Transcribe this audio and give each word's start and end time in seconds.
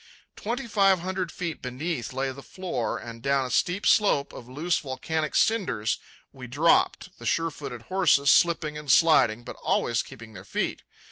Twenty 0.35 0.65
five 0.65 1.01
hundred 1.01 1.31
feet 1.31 1.61
beneath 1.61 2.11
lay 2.11 2.31
the 2.31 2.41
floor, 2.41 2.97
and 2.97 3.21
down 3.21 3.45
a 3.45 3.51
steep 3.51 3.85
slope 3.85 4.33
of 4.33 4.49
loose 4.49 4.79
volcanic 4.79 5.35
cinders 5.35 5.99
we 6.33 6.47
dropped, 6.47 7.19
the 7.19 7.25
sure 7.27 7.51
footed 7.51 7.83
horses 7.83 8.31
slipping 8.31 8.79
and 8.79 8.91
sliding, 8.91 9.43
but 9.43 9.57
always 9.57 10.01
keeping 10.01 10.33
their 10.33 10.43
feet. 10.43 10.81